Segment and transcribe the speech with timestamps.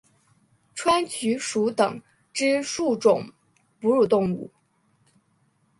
[0.73, 2.01] 川鼩属等
[2.33, 3.31] 之数种
[3.79, 4.49] 哺乳动物。